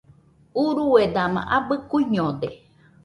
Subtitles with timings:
[0.63, 2.47] Urue dama abɨ kuiñode